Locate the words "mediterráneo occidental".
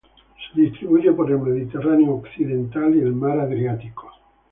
1.37-2.95